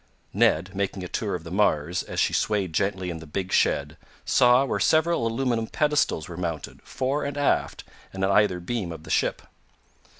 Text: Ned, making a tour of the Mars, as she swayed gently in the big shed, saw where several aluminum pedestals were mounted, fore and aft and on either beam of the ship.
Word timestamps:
Ned, 0.33 0.71
making 0.73 1.03
a 1.03 1.07
tour 1.07 1.35
of 1.35 1.43
the 1.43 1.51
Mars, 1.51 2.01
as 2.01 2.19
she 2.19 2.33
swayed 2.33 2.73
gently 2.73 3.11
in 3.11 3.19
the 3.19 3.27
big 3.27 3.53
shed, 3.53 3.97
saw 4.25 4.65
where 4.65 4.79
several 4.79 5.27
aluminum 5.27 5.67
pedestals 5.67 6.27
were 6.27 6.37
mounted, 6.37 6.81
fore 6.81 7.23
and 7.23 7.37
aft 7.37 7.83
and 8.11 8.25
on 8.25 8.31
either 8.31 8.59
beam 8.59 8.91
of 8.91 9.03
the 9.03 9.11
ship. 9.11 9.43